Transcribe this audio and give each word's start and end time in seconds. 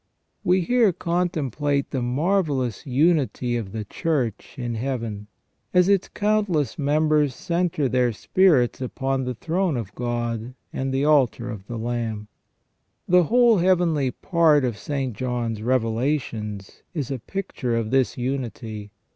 We 0.43 0.61
here 0.61 0.91
contemplate 0.93 1.91
the 1.91 2.01
marvellous 2.01 2.87
unity 2.87 3.55
of 3.55 3.71
the 3.71 3.85
Church 3.85 4.55
in 4.57 4.73
Heaven, 4.73 5.27
as 5.75 5.87
its 5.87 6.07
countless 6.07 6.79
members 6.79 7.35
centre 7.35 7.87
their 7.87 8.11
spirits 8.11 8.81
upon 8.81 9.25
the 9.25 9.35
throne 9.35 9.77
of 9.77 9.93
God 9.93 10.55
and 10.73 10.91
the 10.91 11.05
altar 11.05 11.51
of 11.51 11.67
the 11.67 11.77
Lamb. 11.77 12.29
The 13.07 13.25
whole 13.25 13.59
heavenly 13.59 14.09
part 14.09 14.65
of 14.65 14.75
St. 14.75 15.15
John's 15.15 15.61
Revelations 15.61 16.81
is 16.95 17.11
a 17.11 17.19
picture 17.19 17.75
of 17.75 17.91
this 17.91 18.17
unity. 18.17 18.89